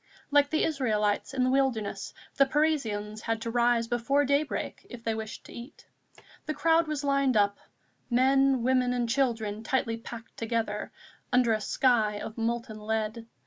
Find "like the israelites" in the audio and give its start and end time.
0.31-1.31